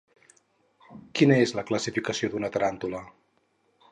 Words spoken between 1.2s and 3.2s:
és la classificació d'una taràntula?